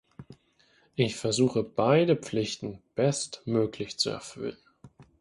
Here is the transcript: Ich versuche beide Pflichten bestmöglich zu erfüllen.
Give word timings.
Ich 0.95 1.15
versuche 1.15 1.61
beide 1.61 2.15
Pflichten 2.15 2.81
bestmöglich 2.95 3.99
zu 3.99 4.09
erfüllen. 4.09 4.57